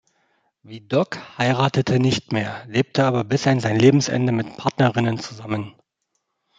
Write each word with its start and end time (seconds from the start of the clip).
Vidocq 0.63 1.19
heiratete 1.37 1.99
nicht 1.99 2.31
mehr, 2.31 2.65
lebte 2.65 3.03
aber 3.05 3.23
bis 3.23 3.45
an 3.45 3.59
sein 3.59 3.77
Lebensende 3.77 4.31
mit 4.31 4.57
Partnerinnen 4.57 5.19
zusammen. 5.19 5.75